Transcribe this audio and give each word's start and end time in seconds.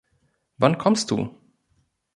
Wann 0.57 0.79
kommst 0.79 1.11
du? 1.11 1.29